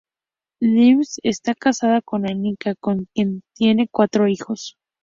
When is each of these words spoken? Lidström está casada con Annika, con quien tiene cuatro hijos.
Lidström 0.63 1.21
está 1.23 1.53
casada 1.53 2.01
con 2.01 2.27
Annika, 2.27 2.73
con 2.73 3.05
quien 3.13 3.43
tiene 3.53 3.87
cuatro 3.87 4.27
hijos. 4.27 4.75